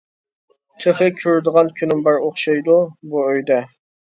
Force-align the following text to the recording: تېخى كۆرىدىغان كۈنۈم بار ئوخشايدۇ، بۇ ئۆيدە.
تېخى 0.85 1.09
كۆرىدىغان 1.19 1.69
كۈنۈم 1.81 2.01
بار 2.09 2.19
ئوخشايدۇ، 2.25 2.81
بۇ 3.13 3.25
ئۆيدە. 3.29 3.63